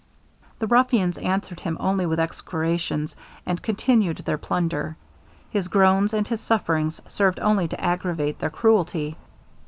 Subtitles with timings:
[0.57, 3.15] The ruffians answered him only with execrations,
[3.45, 4.97] and continued their plunder.
[5.51, 9.15] His groans and his sufferings served only to aggravate their cruelty.